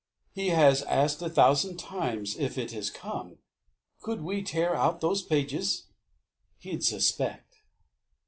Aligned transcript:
"He 0.33 0.47
has 0.49 0.81
asked 0.81 1.21
a 1.21 1.29
thousand 1.29 1.77
times 1.77 2.35
if 2.35 2.57
it 2.57 2.71
has 2.71 2.89
come; 2.89 3.37
Could 4.01 4.23
we 4.23 4.41
tear 4.41 4.73
out 4.75 4.99
those 4.99 5.21
pages?" 5.21 5.83
"He'd 6.57 6.83
suspect." 6.83 7.57